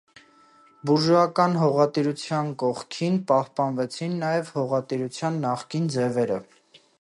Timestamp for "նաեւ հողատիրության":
4.25-5.39